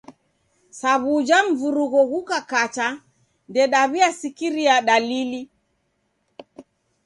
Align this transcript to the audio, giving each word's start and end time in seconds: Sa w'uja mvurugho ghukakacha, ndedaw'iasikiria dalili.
Sa 0.79 0.91
w'uja 1.01 1.39
mvurugho 1.47 2.01
ghukakacha, 2.11 2.87
ndedaw'iasikiria 3.49 4.75
dalili. 4.87 5.41